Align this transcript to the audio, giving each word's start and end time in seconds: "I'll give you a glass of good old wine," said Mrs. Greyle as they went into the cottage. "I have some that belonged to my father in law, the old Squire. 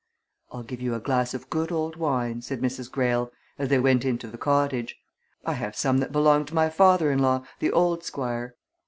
"I'll 0.51 0.63
give 0.63 0.81
you 0.81 0.95
a 0.95 0.99
glass 0.99 1.35
of 1.35 1.47
good 1.51 1.71
old 1.71 1.95
wine," 1.95 2.41
said 2.41 2.59
Mrs. 2.59 2.89
Greyle 2.91 3.31
as 3.59 3.69
they 3.69 3.77
went 3.77 4.03
into 4.03 4.25
the 4.27 4.37
cottage. 4.39 4.97
"I 5.45 5.53
have 5.53 5.75
some 5.75 5.99
that 5.99 6.11
belonged 6.11 6.47
to 6.47 6.55
my 6.55 6.71
father 6.71 7.11
in 7.11 7.19
law, 7.19 7.43
the 7.59 7.71
old 7.71 8.03
Squire. 8.03 8.55